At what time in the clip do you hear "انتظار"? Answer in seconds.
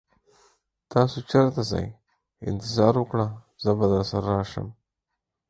2.49-2.93